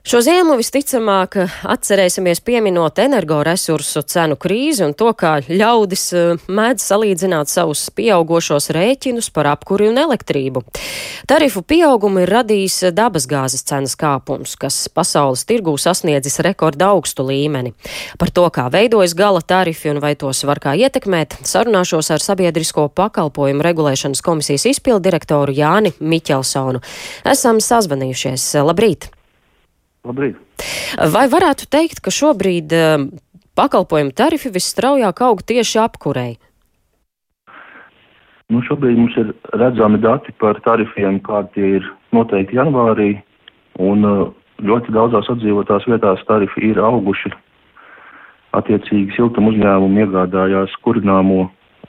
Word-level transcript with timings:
Šo 0.00 0.22
ziemu 0.24 0.54
visticamāk 0.56 1.34
atcerēsimies 1.68 2.38
pieminot 2.40 2.96
energoresursu 3.02 4.00
cenu 4.08 4.38
krīzi 4.40 4.86
un 4.86 4.94
to, 4.96 5.10
kā 5.12 5.34
ļaudis 5.44 6.04
eh, 6.16 6.46
mēdz 6.48 6.86
salīdzināt 6.88 7.52
savus 7.52 7.82
pieaugošos 7.92 8.70
rēķinus 8.72 9.28
par 9.36 9.50
apkuri 9.50 9.90
un 9.90 10.00
elektrību. 10.00 10.62
Tarifu 11.28 11.60
pieaugumu 11.60 12.24
ir 12.24 12.32
radījis 12.32 12.78
dabasgāzes 12.96 13.66
cenas 13.68 13.98
kāpums, 14.00 14.56
kas 14.56 14.80
pasaules 14.88 15.44
tirgū 15.44 15.76
sasniedzis 15.76 16.40
rekorda 16.48 16.94
augstu 16.94 17.28
līmeni. 17.28 17.76
Par 18.16 18.32
to, 18.32 18.48
kā 18.48 18.70
veidojas 18.72 19.12
gala 19.12 19.44
tarifi 19.44 19.92
un 19.92 20.00
vai 20.00 20.14
tos 20.16 20.46
var 20.48 20.64
kā 20.64 20.78
ietekmēt, 20.80 21.42
sarunāšos 21.44 22.08
ar 22.16 22.24
Sabiedrisko 22.24 22.88
pakalpojumu 22.88 23.68
regulēšanas 23.68 24.24
komisijas 24.24 24.64
izpildirektoru 24.72 25.60
Jāni 25.60 25.92
Miķelsonu. 26.00 26.80
Esam 27.36 27.60
sazvanījušies. 27.60 28.54
Labrīt! 28.64 29.12
Labrīt! 30.06 30.38
Vai 31.12 31.26
varētu 31.30 31.68
teikt, 31.70 32.00
ka 32.04 32.12
šobrīd 32.14 32.72
uh, 32.72 33.02
pakalpojumu 33.58 34.14
tarifi 34.16 34.52
visstraujāk 34.54 35.20
aug 35.26 35.42
tieši 35.44 35.80
apkurei? 35.82 36.32
Nu, 38.50 38.62
šobrīd 38.66 38.98
mums 38.98 39.16
ir 39.20 39.34
redzami 39.54 40.00
dati 40.02 40.32
par 40.40 40.58
tarifiem, 40.64 41.20
kādi 41.22 41.76
ir 41.76 41.86
noteikti 42.16 42.58
janvārī, 42.58 43.12
un 43.78 44.08
uh, 44.08 44.24
ļoti 44.64 44.96
daudzās 44.96 45.28
atdzīvotās 45.30 45.86
vietās 45.90 46.24
tarifi 46.28 46.72
ir 46.72 46.80
auguši. 46.82 47.30
Attiecīgi 48.56 49.14
siltuma 49.14 49.52
uzņēmumi 49.52 50.02
iegādājās 50.06 50.72
kurināmo 50.82 51.44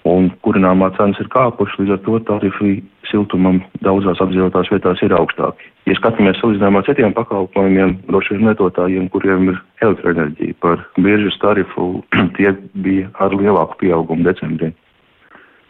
un 0.05 0.29
kurināmā 0.45 0.91
cenas 0.97 1.19
ir 1.21 1.29
kāpušas, 1.33 1.79
līdz 1.79 1.95
ar 1.95 2.03
to 2.05 2.19
tarifi 2.27 2.75
siltumam 3.11 3.61
daudzās 3.85 4.21
apdzīvotās 4.23 4.71
vietās 4.73 5.01
ir 5.05 5.13
augstāki. 5.17 5.69
Ja 5.89 5.97
skatāmies 5.97 6.39
salīdzinājumā 6.41 6.81
ar 6.81 6.87
citiem 6.87 7.15
pakalpojumiem, 7.17 7.97
droši 8.07 8.37
vien 8.37 8.49
lietotājiem, 8.49 9.09
kuriem 9.13 9.49
ir 9.51 9.59
elektroenerģija 9.83 10.57
par 10.63 10.85
biežas 10.97 11.37
tarifu, 11.43 11.89
tie 12.37 12.55
bija 12.73 13.09
ar 13.19 13.35
lielāku 13.35 13.81
pieaugumu 13.83 14.27
decembrī. 14.27 14.71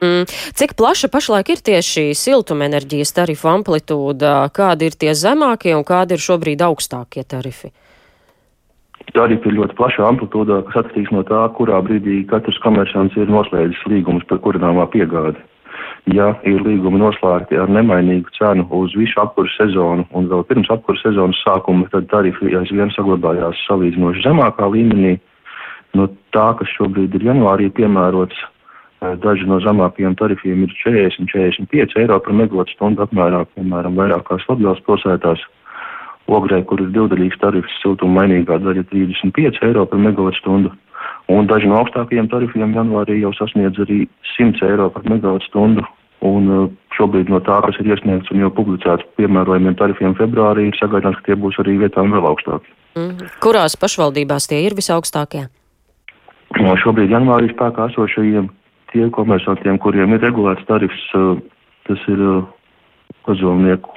Mm. 0.02 0.26
Cik 0.58 0.74
plaša 0.80 1.12
pašlaik 1.14 1.52
ir 1.54 1.60
tieši 1.62 2.08
siltumenerģijas 2.18 3.14
tarifu 3.14 3.52
amplitūda, 3.52 4.50
kādi 4.50 4.90
ir 4.90 4.98
tie 4.98 5.14
zemākie 5.14 5.76
un 5.78 5.86
kādi 5.86 6.18
ir 6.18 6.24
šobrīd 6.24 6.64
augstākie 6.66 7.22
tarifi? 7.22 7.70
Tarifi 9.14 9.52
ir 9.52 9.58
ļoti 9.60 9.78
plašā 9.78 10.08
amplitūdā, 10.08 10.62
kas 10.68 10.82
atkarīgs 10.82 11.14
no 11.14 11.22
tā, 11.28 11.44
kurā 11.58 11.82
brīdī 11.86 12.22
katrs 12.30 12.58
komersants 12.64 13.18
ir 13.20 13.30
noslēdzis 13.30 13.86
līgumus 13.92 14.26
par 14.30 14.42
kurināmā 14.42 14.88
piegādi. 14.94 15.42
Ja 16.10 16.32
ir 16.50 16.64
līgumi 16.66 16.98
noslēgti 16.98 17.60
ar 17.62 17.70
nemainīgu 17.70 18.32
cenu 18.34 18.66
uz 18.74 18.96
visu 18.98 19.20
apkursu 19.22 19.54
sezonu 19.60 20.08
un 20.18 20.30
vēl 20.32 20.42
pirms 20.50 20.72
apkursu 20.74 21.06
sezonas 21.06 21.38
sākuma, 21.46 21.86
tad 21.94 22.08
tarifi 22.10 22.56
aizvien 22.58 22.90
saglabājās 22.96 23.60
salīdzinoši 23.68 24.26
zemākā 24.26 24.66
līmenī. 24.74 25.20
No 25.94 26.08
tā, 26.34 26.48
kas 26.58 26.74
šobrīd 26.74 27.14
ir 27.20 27.28
janvārī 27.30 27.70
piemērots, 27.78 28.34
eh, 28.34 29.16
daži 29.22 29.46
no 29.46 29.60
zemākajiem 29.62 30.18
tarifiem 30.18 30.64
ir 30.66 30.74
40-45 30.82 31.98
eiro 32.02 32.20
par 32.20 32.34
megawattstundu 32.34 33.06
apmērā, 33.06 33.46
piemēram, 33.54 33.94
vairākās 34.00 34.48
Latvijas 34.50 34.82
pilsētās. 34.88 35.44
Ogrē, 36.32 36.64
kur 36.66 36.82
ir 36.82 36.94
divdaļīgs 36.96 37.38
tarifs, 37.42 37.78
siltuma 37.84 38.24
mainīgā 38.24 38.58
daļa 38.64 38.88
35 38.90 39.62
eiro 39.68 39.86
par 39.86 40.00
megawattstundu. 40.00 40.72
Un 41.32 41.48
daži 41.48 41.70
no 41.70 41.80
augstākajiem 41.80 42.28
tarifiem 42.32 42.74
janvārī 42.76 43.22
jau 43.22 43.32
sasniedz 43.38 43.80
arī 43.84 44.04
100 44.36 44.66
eiro 44.68 44.90
par 44.94 45.06
megawattstundu. 45.08 45.86
Un 46.28 46.50
uh, 46.54 46.66
šobrīd 46.94 47.32
no 47.34 47.40
tā, 47.42 47.56
kas 47.66 47.80
ir 47.82 47.90
iesniegts 47.94 48.30
un 48.34 48.44
jau 48.44 48.52
publicēts 48.54 49.08
piemērojumiem 49.18 49.78
tarifiem 49.80 50.14
februārī, 50.20 50.68
ir 50.70 50.78
sagaidāms, 50.78 51.18
ka 51.22 51.32
tie 51.32 51.38
būs 51.40 51.58
arī 51.64 51.80
vietām 51.82 52.14
vēl 52.14 52.28
augstāki. 52.30 52.70
Mm. 53.00 53.32
Kurās 53.42 53.78
pašvaldībās 53.80 54.50
tie 54.52 54.60
ir 54.68 54.76
visaugstākie? 54.78 55.48
No 56.60 56.76
šobrīd 56.78 57.14
janvārī 57.16 57.50
spēkā 57.54 57.88
esošajiem 57.90 58.52
tie 58.92 59.08
komersantiem, 59.16 59.80
kuriem 59.82 60.14
ir 60.14 60.22
regulēts 60.28 60.68
tarifs, 60.70 61.08
uh, 61.18 61.40
tas 61.90 62.06
ir 62.12 62.22
uh, 62.22 62.44
pazolnieku 63.26 63.96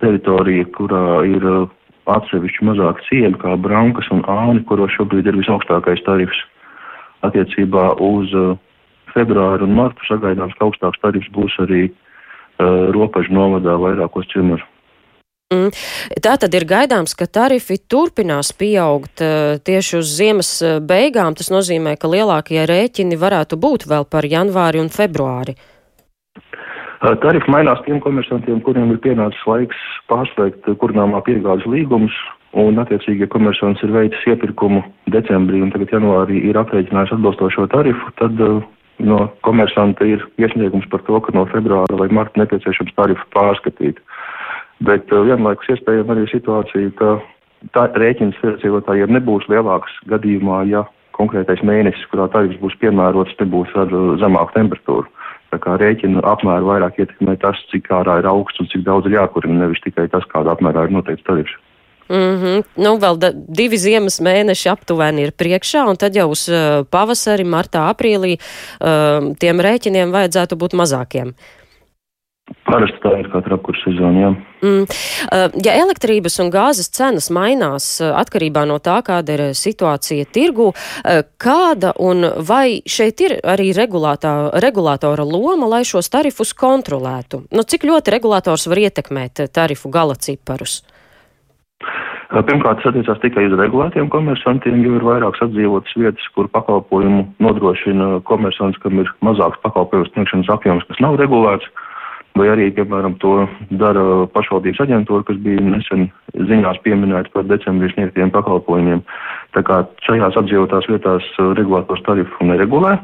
teritorija, 0.00 0.70
kurā 0.78 1.04
ir 1.28 1.44
atsevišķi 2.10 2.66
mazāk 2.66 3.02
ciemi, 3.08 3.36
kā 3.38 3.54
Brankas 3.60 4.08
un 4.14 4.24
Āni, 4.30 4.64
kuros 4.66 4.94
šobrīd 4.96 5.28
ir 5.28 5.38
visaugstākais 5.38 6.02
tarifs. 6.06 6.40
Attiecībā 7.22 7.92
uz 8.02 8.32
uh, 8.34 8.56
februāru 9.14 9.68
un 9.68 9.76
martu 9.78 10.04
sagaidāms, 10.08 10.56
ka 10.58 10.66
augstāks 10.68 11.00
tarifs 11.02 11.30
būs 11.34 11.54
arī 11.62 11.86
uh, 11.88 12.90
robežu 12.94 13.34
novadā 13.36 13.76
vairākos 13.80 14.28
ciemos. 14.32 14.62
Mm. 15.52 15.68
Tā 16.24 16.38
tad 16.40 16.54
ir 16.56 16.64
gaidāms, 16.64 17.12
ka 17.18 17.28
tarifi 17.28 17.76
turpinās 17.76 18.54
pieaugt 18.56 19.20
uh, 19.24 19.58
tieši 19.60 19.98
uz 20.00 20.14
ziemas 20.16 20.52
uh, 20.64 20.78
beigām. 20.80 21.36
Tas 21.36 21.52
nozīmē, 21.52 21.98
ka 22.00 22.08
lielākie 22.08 22.64
rēķini 22.68 23.20
varētu 23.20 23.60
būt 23.60 23.86
vēl 23.90 24.08
par 24.08 24.28
janvāri 24.28 24.80
un 24.80 24.88
februāri. 24.92 25.58
Tarifi 27.02 27.50
mainās 27.50 27.80
tiem 27.82 27.98
komersantiem, 28.00 28.60
kuriem 28.62 28.92
ir 28.94 29.00
pienācis 29.02 29.42
laiks 29.50 29.78
pārslēgt 30.06 30.68
kurināmā 30.78 31.18
piegādes 31.26 31.66
līgumus, 31.66 32.14
un 32.52 32.78
attiecīgi, 32.82 33.24
ja 33.24 33.30
komersants 33.32 33.82
ir 33.84 33.92
veicis 33.94 34.28
iepirkumu 34.28 34.82
decembrī 35.12 35.62
un 35.64 35.72
tagad 35.72 35.92
janvārī 35.94 36.42
ir 36.50 36.58
aprēķinājis 36.60 37.14
atbilstošo 37.16 37.66
tarifu, 37.72 38.12
tad 38.20 38.40
uh, 38.44 38.60
no 39.00 39.24
komersanta 39.46 40.06
ir 40.08 40.24
iesniegums 40.40 40.88
par 40.92 41.04
to, 41.08 41.20
ka 41.24 41.34
no 41.36 41.46
februāra 41.52 41.98
vai 42.00 42.10
marta 42.12 42.42
nepieciešams 42.42 42.92
tarifu 42.98 43.24
pārskatīt. 43.34 44.00
Bet 44.84 45.08
uh, 45.12 45.24
vienlaikus 45.28 45.72
iespējama 45.72 46.16
arī 46.16 46.28
situācija, 46.32 46.92
ka 47.00 47.16
tā 47.76 47.88
rēķins 47.96 48.38
iedzīvotājiem 48.44 49.16
nebūs 49.16 49.48
lielāks 49.52 49.96
gadījumā, 50.12 50.64
ja 50.68 50.84
konkrētais 51.16 51.64
mēnesis, 51.64 52.04
kurā 52.12 52.28
tarifs 52.32 52.60
būs 52.60 52.76
piemērots, 52.84 53.36
nebūs 53.40 53.72
ar 53.80 53.88
uh, 53.96 54.14
zemāku 54.20 54.58
temperatūru. 54.58 55.08
Tā 55.52 55.58
kā 55.60 55.74
rēķina 55.80 56.22
apmēru 56.24 56.70
vairāk 56.70 57.00
ietekmē 57.00 57.36
tas, 57.40 57.58
cik 57.72 57.90
ārā 57.92 58.22
ir 58.22 58.28
augsts 58.28 58.60
un 58.60 58.68
cik 58.72 58.86
daudz 58.86 59.08
ir 59.08 59.18
jākurina, 59.18 59.60
nevis 59.64 59.82
tikai 59.84 60.06
tas, 60.12 60.24
kādā 60.32 60.54
apmērā 60.54 60.86
ir 60.88 60.94
noteikts 60.96 61.28
tarifs. 61.28 61.58
Mm 62.12 62.36
-hmm. 62.42 62.62
Nu, 62.76 62.98
vēl 63.00 63.16
da, 63.16 63.30
divi 63.32 63.78
ziemas 63.78 64.20
mēneši 64.20 64.68
aptuveni 64.68 65.22
ir 65.22 65.32
priekšā, 65.32 65.88
un 65.88 65.96
tad 65.96 66.16
jau 66.16 66.28
uz 66.30 66.48
uh, 66.48 66.84
pavasari, 66.90 67.44
martā, 67.44 67.88
aprīlī 67.88 68.36
uh, 68.36 69.32
tiem 69.38 69.60
rēķiniem 69.60 70.12
vajadzētu 70.12 70.56
būt 70.56 70.76
mazākiem. 70.76 71.32
Parasti 72.66 72.98
tā 73.02 73.12
ir 73.20 73.28
katra 73.32 73.56
apkurss 73.56 73.84
sezona, 73.86 74.20
jā. 74.20 74.30
Mm. 74.62 74.82
Uh, 74.82 75.64
ja 75.64 75.72
elektrības 75.78 76.38
un 76.42 76.50
gāzes 76.50 76.90
cenas 76.90 77.30
mainās 77.30 78.00
uh, 78.02 78.12
atkarībā 78.20 78.66
no 78.68 78.76
tā, 78.78 78.98
kāda 79.06 79.32
ir 79.32 79.42
situācija 79.56 80.24
tirgu, 80.32 80.68
uh, 80.74 81.22
kāda 81.38 81.92
un 81.98 82.26
vai 82.48 82.82
šeit 82.86 83.20
ir 83.20 83.38
arī 83.44 83.72
regulātora 83.72 85.24
loma, 85.24 85.66
lai 85.66 85.84
šos 85.84 86.10
tarifus 86.12 86.52
kontrolētu? 86.52 87.44
Nu, 87.50 87.62
cik 87.62 87.84
ļoti 87.84 88.10
regulātors 88.10 88.66
var 88.66 88.78
ietekmēt 88.78 89.46
tarifu 89.52 89.88
gala 89.88 90.14
ciparus? 90.14 90.82
Pirmkārt, 92.32 92.80
tas 92.80 92.88
attiecās 92.88 93.20
tikai 93.20 93.44
uz 93.50 93.54
regulētiem 93.60 94.08
komersantiem, 94.12 94.80
jo 94.86 94.96
ir 94.96 95.04
vairākas 95.04 95.44
atdzīvotas 95.46 95.96
vietas, 96.00 96.28
kur 96.36 96.48
pakalpojumu 96.54 97.26
nodrošina 97.44 98.22
komersants, 98.28 98.80
kam 98.80 99.02
ir 99.02 99.10
mazāks 99.26 99.60
pakalpojumu 99.64 100.08
sniegšanas 100.10 100.52
apjoms, 100.54 100.86
kas 100.88 101.02
nav 101.04 101.18
regulēts. 101.20 101.68
Vai 102.40 102.46
arī, 102.48 102.70
piemēram, 102.72 103.18
to 103.20 103.42
dara 103.76 104.24
pašvaldības 104.32 104.80
aģentūra, 104.86 105.26
kas 105.28 105.36
bija 105.44 105.60
nesen 105.66 106.06
ziņās 106.48 106.80
pieminēta 106.80 107.28
par 107.34 107.44
decembrī 107.44 107.90
sniegtiem 107.92 108.32
pakalpojumiem. 108.32 109.02
Tā 109.52 109.60
kā 109.68 109.82
šajās 110.06 110.38
apdzīvotās 110.40 110.88
vietās 110.88 111.28
regulātors 111.58 112.00
tarifu 112.08 112.48
neregulē. 112.48 112.96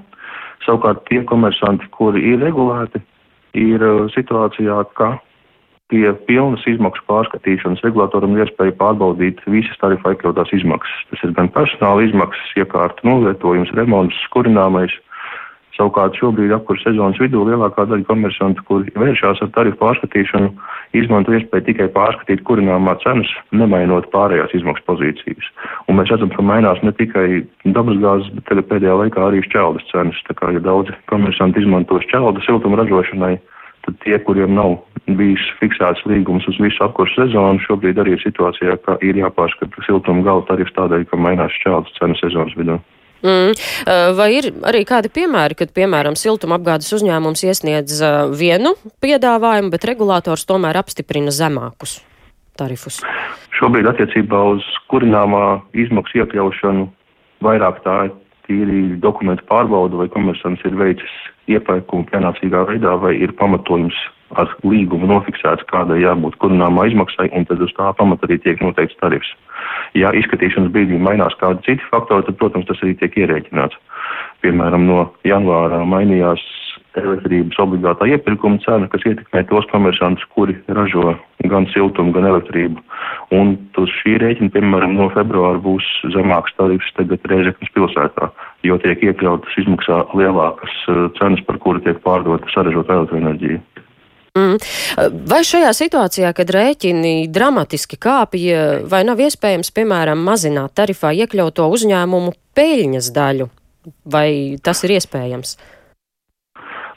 Savukārt 0.64 1.04
tie 1.10 1.20
komersanti, 1.28 1.84
kuri 1.92 2.24
ir 2.32 2.40
regulēti, 2.40 3.04
ir 3.60 3.84
situācijā, 4.16 4.80
ka 4.96 5.18
pie 5.88 6.12
pilnas 6.28 6.64
izmaksu 6.68 7.02
pārskatīšanas 7.08 7.82
regulātoram 7.86 8.36
ir 8.36 8.44
iespēja 8.44 8.76
pārbaudīt 8.80 9.40
visas 9.48 9.80
tarifā 9.80 10.14
iekļautās 10.14 10.52
izmaksas. 10.56 11.04
Tas 11.10 11.24
ir 11.24 11.34
gan 11.38 11.50
personāla 11.54 12.04
izmaksas, 12.04 12.56
iekārta 12.60 13.06
novietojums, 13.08 13.72
remonts, 13.78 14.18
kurināmais, 14.34 14.92
Savukārt 15.78 16.16
šobrīd 16.18 16.50
apkurss 16.50 16.82
sezonas 16.82 17.20
vidū 17.22 17.44
lielākā 17.46 17.84
daļa 17.86 18.06
komersantu, 18.08 18.64
kuri 18.66 18.92
vēršās 18.98 19.44
ar 19.44 19.50
tarifu 19.54 19.78
pārskatīšanu, 19.78 20.48
izmanto 20.98 21.36
iespēju 21.36 21.66
tikai 21.68 21.86
pārskatīt 21.94 22.42
kurināmā 22.48 22.96
cenas, 23.04 23.30
nemainot 23.54 24.08
pārējās 24.10 24.56
izmaksu 24.58 24.82
pozīcijas. 24.90 25.52
Un 25.86 26.00
mēs 26.00 26.10
redzam, 26.10 26.32
ka 26.34 26.42
mainās 26.42 26.82
ne 26.82 26.90
tikai 26.98 27.44
dabasgāzes, 27.76 28.32
bet 28.34 28.48
tagad 28.50 28.66
pēdējā 28.72 28.96
laikā 29.04 29.22
arī 29.28 29.44
šķeldas 29.46 29.86
cenas. 29.92 30.18
Tā 30.26 30.34
kā 30.40 30.50
ja 30.56 30.64
daudzi 30.66 30.98
komersanti 31.12 31.62
izmanto 31.62 32.02
šķeldu 32.08 32.42
siltuma 32.48 32.82
ražošanai, 32.82 33.36
tad 33.88 33.98
tie, 34.04 34.18
kuriem 34.22 34.54
nav 34.56 34.76
bijis 35.08 35.42
fiksēts 35.58 36.04
līgums 36.08 36.46
uz 36.50 36.60
visu 36.60 36.84
apkursu 36.84 37.22
sezonu, 37.22 37.62
šobrīd 37.64 37.98
arī 37.98 38.14
ir 38.16 38.22
situācijā, 38.22 38.76
ka 38.84 38.98
ir 39.04 39.18
jāpārskata 39.22 39.84
siltuma 39.86 40.22
gala 40.26 40.44
tarifs 40.48 40.76
tādēļ, 40.76 41.08
ka 41.08 41.20
mainās 41.20 41.56
šķeldas 41.58 41.96
cenas 41.98 42.22
sezonas 42.22 42.56
vidū. 42.60 42.78
Mm. 43.18 43.50
Uh, 43.50 44.12
vai 44.14 44.28
ir 44.36 44.52
arī 44.68 44.84
kādi 44.86 45.10
piemēri, 45.10 45.56
kad, 45.58 45.72
piemēram, 45.74 46.14
siltumapgādes 46.14 46.92
uzņēmums 47.00 47.42
iesniedz 47.48 47.96
uh, 47.98 48.28
vienu 48.30 48.76
piedāvājumu, 49.02 49.72
bet 49.74 49.88
regulators 49.90 50.46
tomēr 50.46 50.78
apstiprina 50.78 51.34
zemākus? 51.34 51.98
tarifus? 52.58 53.00
Šobrīd 53.58 53.88
attiecībā 53.90 54.40
uz 54.54 54.66
kurināmā 54.92 55.60
izmaksu 55.78 56.22
iekļaušanu 56.22 56.88
vairāk 57.46 57.82
tā 57.84 57.98
ir 58.08 58.14
tīri 58.48 58.82
dokumentu 59.02 59.44
pārbauda, 59.50 60.00
vai 60.00 60.08
komersants 60.12 60.64
ir 60.66 60.76
veicis 60.78 61.14
iepirkumu 61.48 62.06
pienācīgā 62.12 62.64
veidā, 62.68 62.94
vai 63.00 63.16
ir 63.16 63.34
pamatojums 63.38 63.96
ar 64.36 64.50
līgumu 64.66 65.08
nofiksēts, 65.08 65.64
kādai 65.70 66.02
jābūt 66.02 66.36
kurināmā 66.42 66.88
izmaksai, 66.90 67.30
un 67.36 67.46
tad 67.48 67.62
uz 67.64 67.72
tā 67.76 67.88
pamata 67.96 68.28
arī 68.28 68.36
tiek 68.44 68.60
noteikts 68.60 68.98
tarifs. 69.00 69.30
Ja 69.96 70.12
izskatīšanas 70.16 70.72
brīdī 70.74 71.00
mainās 71.00 71.36
kādi 71.40 71.64
citi 71.64 71.88
faktori, 71.88 72.26
tad, 72.26 72.36
protams, 72.40 72.68
tas 72.68 72.82
arī 72.84 72.94
tiek 73.00 73.16
ierēķināts. 73.24 73.78
Piemēram, 74.44 74.84
no 74.88 75.06
janvāra 75.26 75.80
mainījās 75.88 76.44
elektrības 76.98 77.58
obligātā 77.62 78.08
iepirkuma 78.10 78.60
cena, 78.64 78.88
kas 78.90 79.04
ietekmē 79.06 79.44
tos 79.48 79.66
komersantus, 79.72 80.24
kuri 80.34 80.56
ražo 80.74 81.14
gan 81.50 81.68
siltumu, 81.72 82.12
gan 82.16 82.26
elektrību. 82.30 82.82
Un 83.34 83.54
uz 83.78 83.92
šī 84.00 84.16
rēķina, 84.22 84.52
piemēram, 84.54 84.96
no 84.98 85.08
februāra 85.14 85.60
būs 85.62 85.86
zemāks 86.14 86.54
tarifs 86.58 86.90
tagad 86.96 87.24
Rēzeknas 87.30 87.74
pilsētā, 87.76 88.30
jo 88.68 88.78
tiek 88.84 89.02
iekļautas 89.10 89.58
izmaksā 89.64 90.04
lielākas 90.18 90.78
eh, 90.88 91.04
cenas, 91.18 91.44
par 91.48 91.60
kuru 91.64 91.82
tiek 91.84 92.00
pārdota 92.04 92.50
saražota 92.54 92.98
elektroenerģija. 93.00 93.62
Mm. 94.38 94.58
Vai 95.28 95.40
šajā 95.46 95.70
situācijā, 95.74 96.32
kad 96.36 96.50
rēķini 96.54 97.30
dramatiski 97.32 97.98
kāpja, 98.00 98.84
vai 98.90 99.02
nav 99.08 99.20
iespējams, 99.24 99.72
piemēram, 99.74 100.20
mazināt 100.22 100.76
tarifā 100.78 101.14
iekļauto 101.24 101.66
uzņēmumu 101.74 102.36
peļņas 102.58 103.10
daļu? 103.16 103.48
Vai 104.12 104.28
tas 104.62 104.84
ir 104.84 104.98
iespējams? 104.98 105.56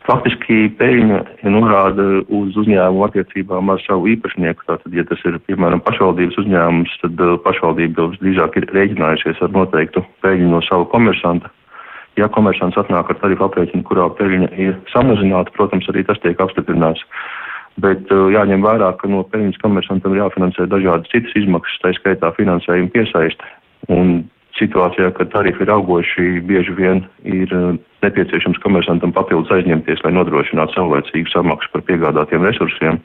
Faktiski 0.02 0.66
peļņa 0.80 1.20
norāda 1.54 2.06
uz 2.34 2.56
uzņēmumu 2.58 3.06
attiecībām 3.06 3.70
ar 3.70 3.82
savu 3.86 4.10
īpašnieku. 4.16 4.66
Tātad, 4.68 4.96
ja 4.98 5.06
tas 5.08 5.22
ir, 5.30 5.38
piemēram, 5.46 5.84
pašvaldības 5.86 6.40
uzņēmums, 6.42 6.96
tad 7.04 7.22
uh, 7.22 7.36
pašvaldība 7.46 8.10
drīzāk 8.18 8.58
ir 8.60 8.68
rēķinājusies 8.76 9.44
ar 9.46 9.54
noteiktu 9.54 10.04
peļņu 10.26 10.50
no 10.52 10.64
sava 10.66 10.90
komersanta. 10.92 11.54
Ja 12.20 12.28
komersants 12.28 12.76
atnāk 12.80 13.08
ar 13.12 13.20
tarifu 13.22 13.46
aprēķinu, 13.48 13.86
kurā 13.88 14.10
peļņa 14.18 14.50
ir 14.60 14.76
samazināta, 14.92 15.54
protams, 15.56 15.88
arī 15.92 16.04
tas 16.08 16.20
tiek 16.24 16.40
apstiprināts. 16.44 17.06
Bet 17.80 18.12
uh, 18.12 18.28
jāņem 18.34 18.66
vērā, 18.66 18.92
ka 19.00 19.08
no 19.08 19.24
peļņas 19.32 19.62
komersantam 19.64 20.16
ir 20.16 20.26
jāfinansē 20.26 20.68
dažādas 20.68 21.08
citas 21.14 21.38
izmaksas, 21.40 21.80
tā 21.84 21.94
skaitā 21.96 22.34
finansējuma 22.36 22.92
piesaiste. 22.92 23.48
Un 23.88 24.26
situācijā, 24.60 25.14
kad 25.16 25.32
tarifi 25.32 25.64
ir 25.64 25.72
augoši, 25.72 26.28
bieži 26.50 26.76
vien 26.76 27.06
ir 27.24 27.56
uh, 27.56 27.80
nepieciešams 28.04 28.60
komersantam 28.66 29.16
papildus 29.16 29.54
aizņemties, 29.56 30.04
lai 30.04 30.12
nodrošinātu 30.18 30.76
saulēcīgu 30.76 31.32
samaksu 31.32 31.72
par 31.72 31.88
piegādātiem 31.88 32.44
resursiem. 32.44 33.00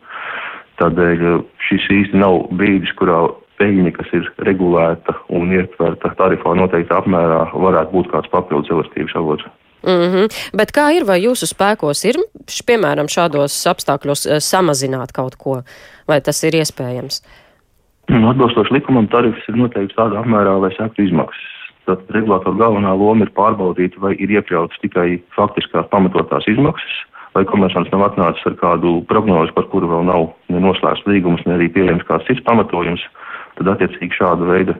Tādēļ 0.83 1.27
uh, 1.31 1.43
šis 1.71 1.87
īsti 2.01 2.19
nav 2.27 2.49
brīdis, 2.59 2.91
kurā 2.99 3.23
peļņa, 3.61 3.93
kas 3.97 4.13
ir 4.17 4.29
regulēta 4.49 5.15
un 5.29 5.53
ietverta 5.55 6.13
tarifā 6.19 6.55
noteiktā 6.59 7.01
apmērā, 7.03 7.47
varētu 7.55 7.97
būt 7.97 8.11
kāds 8.13 8.33
papildus 8.33 8.73
elastības 8.75 9.17
avots. 9.17 9.49
Mm 9.87 10.07
-hmm. 10.13 10.27
Bet 10.59 10.73
kā 10.77 10.91
ir, 10.97 11.05
vai 11.07 11.21
jūsu 11.23 11.47
spēkos 11.47 12.05
ir, 12.09 12.17
piemēram, 12.69 13.07
šādos 13.07 13.55
apstākļos 13.73 14.27
uh, 14.27 14.39
samazināt 14.41 15.13
kaut 15.13 15.37
ko, 15.37 15.63
vai 16.09 16.21
tas 16.21 16.43
ir 16.45 16.55
iespējams? 16.55 17.23
Nu, 18.09 18.29
atbilstoši 18.31 18.75
likumam, 18.75 19.09
tarifs 19.11 19.49
ir 19.49 19.57
noteikts 19.59 19.97
tādā 19.99 20.21
apmērā, 20.23 20.55
lai 20.63 20.71
sektu 20.77 21.03
izmaksas. 21.03 21.53
Tad 21.87 21.99
regulātora 22.11 22.59
galvenā 22.59 22.93
loma 22.99 23.27
ir 23.27 23.31
pārbaudīt, 23.35 23.99
vai 24.03 24.15
ir 24.19 24.31
iekļautas 24.31 24.79
tikai 24.83 25.23
faktiskās 25.37 25.87
pamatotās 25.91 26.47
izmaksas, 26.51 26.95
vai 27.35 27.45
komersants 27.45 27.91
nav 27.93 28.03
atnācis 28.09 28.47
ar 28.47 28.55
kādu 28.63 29.05
prognozi, 29.11 29.53
par 29.53 29.69
kuru 29.71 29.91
vēl 29.91 30.07
nav 30.09 30.31
ne 30.49 30.63
noslēgts 30.63 31.07
līgums, 31.07 31.45
ne 31.47 31.59
arī 31.59 31.69
pieejams 31.75 32.07
kāds 32.09 32.27
cits 32.27 32.43
pamatojums. 32.47 33.03
Tad 33.59 33.73
attiecīgi 33.75 34.19
šāda 34.19 34.49
veida 34.49 34.77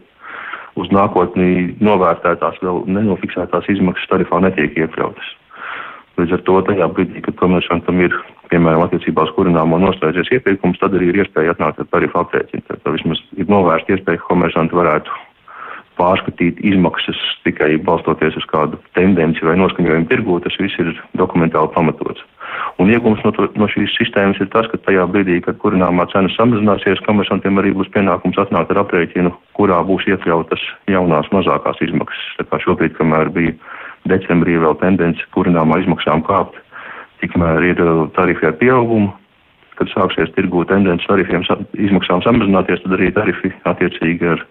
uz 0.77 0.93
nākotnī 0.93 1.77
novērtētās 1.81 2.61
vēl 2.63 2.85
nenofiksētās 2.93 3.69
izmaksas 3.73 4.11
tarifā 4.13 4.41
netiek 4.45 4.77
iekļautas. 4.77 5.35
Līdz 6.17 6.33
ar 6.33 6.43
to 6.49 6.61
tajā 6.65 6.89
brīdī, 6.97 7.21
kad 7.25 7.37
komersantam 7.41 8.01
ir 8.01 8.15
piemēram, 8.51 8.85
attiecībā 8.87 9.27
uz 9.27 9.33
kurināmo 9.37 9.79
noslēdzies 9.83 10.31
iepirkums, 10.37 10.79
tad 10.81 10.95
arī 10.97 11.11
ir 11.11 11.23
iespēja 11.23 11.55
atnākt 11.55 11.83
ar 11.83 11.89
tarifu 11.93 12.21
aprēķinu. 12.21 12.65
Tad 12.69 12.93
vismaz 12.95 13.23
ir 13.37 13.51
novērsta 13.51 13.97
iespēja, 13.97 14.21
ka 14.23 14.31
komersanti 14.31 14.79
varētu 14.79 15.19
pārskatīt 15.97 16.61
izmaksas 16.69 17.21
tikai 17.47 17.77
balstoties 17.85 18.37
uz 18.37 18.47
kādu 18.51 18.79
tendenci 18.99 19.45
vai 19.47 19.57
noskaņojumu 19.61 20.11
tirgū, 20.11 20.41
tas 20.45 20.57
viss 20.61 20.77
ir 20.83 20.93
dokumentāli 21.17 21.73
pamatots. 21.75 22.25
Un 22.77 22.91
iegums 22.93 23.23
no, 23.25 23.33
to, 23.33 23.47
no 23.57 23.67
šīs 23.73 23.95
sistēmas 23.97 24.41
ir 24.43 24.51
tas, 24.53 24.67
ka 24.69 24.77
tajā 24.85 25.07
brīdī, 25.09 25.39
kad 25.45 25.57
kurināmā 25.63 26.05
cena 26.13 26.29
samazināsies, 26.35 27.01
komersantiem 27.07 27.57
arī 27.63 27.73
būs 27.77 27.89
pienākums 27.95 28.37
atnākt 28.43 28.75
ar 28.75 28.83
aprēķinu, 28.83 29.33
kurā 29.57 29.79
būs 29.89 30.05
iekļautas 30.13 30.65
jaunās 30.93 31.31
mazākās 31.33 31.81
izmaksas. 31.87 32.27
Tā 32.37 32.45
kā 32.51 32.61
šobrīd, 32.67 32.93
kamēr 32.99 33.33
bija 33.33 33.55
decembrī 34.13 34.59
vēl 34.61 34.77
tendence 34.83 35.25
kurināmā 35.33 35.81
izmaksām 35.83 36.21
kāpt, 36.27 36.59
tikmēr 37.23 37.65
ir 37.71 37.81
uh, 37.81 38.03
tarifi 38.19 38.51
ar 38.51 38.59
pieaugumu. 38.61 39.15
Kad 39.77 39.91
sāksies 39.93 40.31
tirgu 40.33 40.63
tendence 40.69 41.05
tarifiem 41.09 41.43
izmaksām 41.77 42.23
samazināties, 42.25 42.81
tad 42.85 42.95
arī 42.97 43.11
tarifi 43.13 43.51
attiecīgi 43.69 44.31
ar 44.33 44.45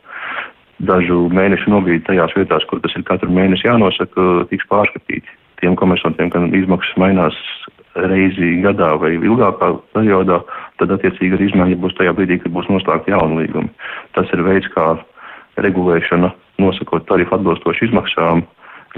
dažu 0.85 1.23
mēnešu 1.33 1.71
nobīdi 1.73 2.03
tajās 2.05 2.33
vietās, 2.37 2.65
kur 2.69 2.81
tas 2.83 2.93
ir 2.97 3.05
katru 3.07 3.31
mēnesi 3.33 3.65
jānosaka, 3.65 4.45
tiks 4.51 4.67
pārskatīti. 4.69 5.33
Tiem 5.61 5.77
komersantiem, 5.79 6.29
kad 6.29 6.53
izmaksas 6.53 6.97
mainās 7.01 7.37
reizi 7.95 8.59
gadā 8.63 8.93
vai 8.99 9.13
ilgākā 9.15 9.71
periodā, 9.95 10.41
tad 10.79 10.91
attiecīgi 10.97 11.37
arī 11.37 11.49
izmaiņa 11.49 11.79
būs 11.83 11.95
tajā 11.99 12.15
brīdī, 12.17 12.39
kad 12.43 12.53
būs 12.55 12.67
noslēgta 12.71 13.13
jauna 13.15 13.39
līguma. 13.41 13.71
Tas 14.17 14.31
ir 14.35 14.43
veids, 14.45 14.67
kā 14.75 14.95
regulēšana 15.63 16.31
nosakot 16.59 17.07
tarifu 17.07 17.37
atbilstoši 17.37 17.89
izmaksām, 17.89 18.43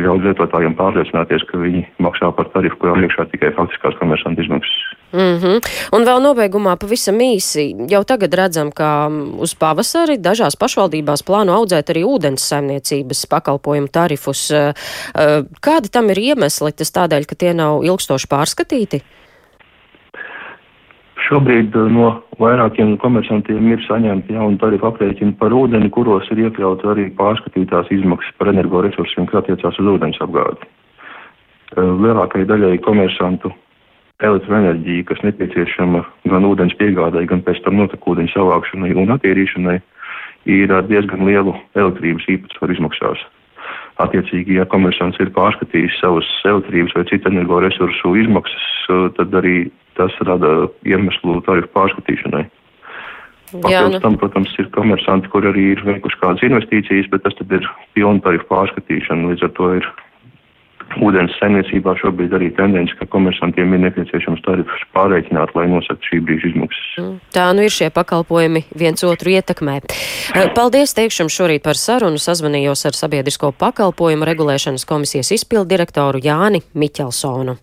ļauj 0.01 0.23
lietotājiem 0.25 0.75
pārliecināties, 0.77 1.44
ka 1.49 1.59
viņi 1.61 1.83
maksā 2.03 2.29
par 2.38 2.49
tarifu, 2.53 2.77
kurā 2.81 2.95
iekšā 3.01 3.27
tikai 3.31 3.51
faktiskās 3.57 3.97
komersantu 4.01 4.44
izmaksas. 4.45 4.77
Mm 5.13 5.38
-hmm. 5.39 5.67
Un 5.95 6.05
vēl 6.05 6.19
nobeigumā 6.21 6.75
pavisam 6.75 7.15
īsi. 7.15 7.89
Jau 7.89 8.03
tagad 8.03 8.33
redzam, 8.33 8.71
ka 8.71 9.09
uz 9.39 9.55
pavasari 9.55 10.17
dažās 10.17 10.55
pašvaldībās 10.55 11.23
plāno 11.23 11.55
audzēt 11.55 11.89
arī 11.89 12.03
ūdens 12.03 12.44
saimniecības 12.49 13.25
pakalpojumu 13.25 13.88
tarifus. 13.88 14.51
Eh, 14.51 14.73
eh, 15.15 15.44
kādi 15.61 15.89
tam 15.91 16.09
ir 16.09 16.17
iemesli? 16.17 16.71
Tas 16.71 16.91
tādēļ, 16.91 17.25
ka 17.25 17.35
tie 17.35 17.53
nav 17.53 17.83
ilgstoši 17.83 18.27
pārskatīti? 18.27 19.01
Šobrīd 21.27 21.75
eh, 21.75 21.91
no 21.91 22.12
vairākiem 22.39 22.95
komersantiem 23.01 23.68
ir 23.74 23.83
saņemti 23.88 24.35
jauni 24.38 24.59
tarifu 24.62 24.88
aprēķini 24.91 25.35
par 25.41 25.56
ūdeni, 25.56 25.91
kuros 25.91 26.27
ir 26.31 26.45
iekļauts 26.45 26.88
arī 26.88 27.09
pārskatītās 27.18 27.91
izmaksas 27.91 28.36
par 28.39 28.53
energoresursiem, 28.53 29.27
kas 29.27 29.41
attiecās 29.43 29.79
uz 29.81 29.93
ūdens 29.96 30.19
apgādi. 30.24 30.69
Eh, 31.75 31.81
lielākajai 31.84 32.48
daļai 32.48 32.77
komersantu 32.86 33.51
elektroenerģija, 34.24 35.05
kas 35.10 35.19
nepieciešama 35.25 36.03
gan 36.31 36.46
ūdens 36.48 36.74
piegādai, 36.79 37.27
gan 37.29 37.43
pēc 37.46 37.60
tam 37.65 37.75
notekūdeņu 37.81 38.31
savākšanai 38.34 38.96
un 38.98 39.12
attīrīšanai, 39.17 39.81
ir 40.50 40.72
ar 40.74 40.88
diezgan 40.88 41.25
lielu 41.27 41.53
elektrības 41.75 42.25
īpatsvaru 42.38 42.77
izmaksās. 42.77 43.25
Attiecīgi, 44.01 44.55
ja 44.62 44.65
komersants 44.69 45.19
ir 45.19 45.34
pārskatījis 45.36 46.00
savus 46.00 46.29
elektrības 46.48 46.96
vai 46.96 47.03
citu 47.10 47.29
energoresursu 47.34 48.15
izmaksas, 48.24 48.69
eh, 48.88 49.03
tad 49.19 49.36
arī 49.36 49.57
tas 49.98 50.16
rada 50.27 50.54
iemeslu 50.88 51.42
tarifu 51.48 51.72
pārskatīšanai. 51.75 52.46
Papildus 53.51 53.94
nu. 53.96 54.00
tam, 54.04 54.18
protams, 54.20 54.51
ir 54.60 54.68
komersanti, 54.75 55.30
kur 55.32 55.46
arī 55.48 55.72
ir 55.75 55.84
veikuši 55.88 56.20
kādas 56.20 56.44
investīcijas, 56.44 57.08
bet 57.13 57.24
tas 57.24 57.38
tad 57.39 57.54
ir 57.56 57.70
pilna 57.96 58.20
tarifu 58.25 58.50
pārskatīšana. 58.50 59.32
Līdz 59.32 59.48
ar 59.48 59.54
to 59.56 59.70
ir 59.80 59.88
ūdens 61.04 61.36
saimniecībā 61.39 61.96
šobrīd 62.00 62.34
arī 62.38 62.50
tendence, 62.58 62.96
ka 63.00 63.08
komersantiem 63.12 63.75
ir 63.75 63.84
nepieciešams 63.86 64.44
tarifus 64.46 64.84
pārreikināt, 64.96 65.54
lai 65.58 65.68
nosaktu 65.72 66.12
šī 66.12 66.22
brīža 66.25 66.51
izmaksas. 66.51 66.88
Mm, 67.01 67.18
tā 67.36 67.46
nu 67.56 67.66
ir 67.68 67.74
šie 67.74 67.89
pakalpojumi 67.94 68.63
viens 68.77 69.04
otru 69.08 69.36
ietekmē. 69.36 69.80
Eh, 69.84 70.50
paldies 70.58 70.96
teikšam 70.98 71.32
šorīt 71.32 71.66
par 71.68 71.80
sarunu. 71.80 72.20
Sazvanījos 72.22 72.86
ar 72.89 72.98
Sabiedrisko 72.98 73.54
pakalpojumu 73.60 74.27
regulēšanas 74.27 74.88
komisijas 74.88 75.34
izpildu 75.36 75.70
direktoru 75.75 76.24
Jāni 76.24 76.63
Miķelsonu. 76.74 77.60